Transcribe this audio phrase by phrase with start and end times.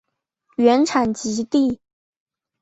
[0.57, 1.79] 原产极地。